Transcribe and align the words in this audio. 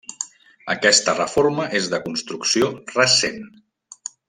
Aquesta 0.75 1.15
reforma 1.19 1.67
és 1.81 1.91
de 1.93 2.01
construcció 2.07 2.73
recent. 2.97 3.47